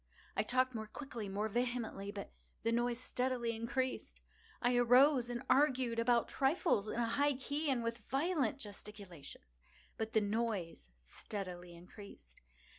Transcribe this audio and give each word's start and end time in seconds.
I 0.35 0.41
talked 0.41 0.73
more 0.73 0.87
quickly—more 0.87 1.47
vehemently; 1.47 2.11
but 2.11 2.31
the 2.63 2.71
noise 2.71 2.97
steadily 2.99 3.55
increased. 3.55 4.19
I 4.59 4.75
arose 4.75 5.29
and 5.29 5.43
argued 5.47 5.99
about 5.99 6.27
trifles, 6.27 6.89
in 6.89 6.95
a 6.99 7.05
high 7.05 7.33
key 7.35 7.69
and 7.69 7.83
with 7.83 7.99
violent 7.99 8.57
gesticulations; 8.57 9.59
but 9.97 10.13
the 10.13 10.21
noise 10.21 10.89
steadily 10.97 11.75
increased. 11.75 12.41